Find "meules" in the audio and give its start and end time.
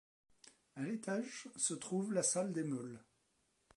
2.63-3.03